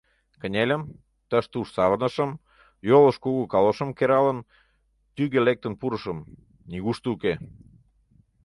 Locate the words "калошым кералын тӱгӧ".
3.53-5.39